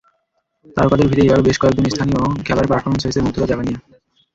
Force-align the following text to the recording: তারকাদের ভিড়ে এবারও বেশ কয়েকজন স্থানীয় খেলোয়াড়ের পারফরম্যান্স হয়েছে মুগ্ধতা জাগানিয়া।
তারকাদের 0.77 1.07
ভিড়ে 1.09 1.23
এবারও 1.25 1.45
বেশ 1.47 1.57
কয়েকজন 1.61 1.85
স্থানীয় 1.93 2.19
খেলোয়াড়ের 2.45 2.71
পারফরম্যান্স 2.71 3.03
হয়েছে 3.03 3.23
মুগ্ধতা 3.23 3.49
জাগানিয়া। 3.51 3.79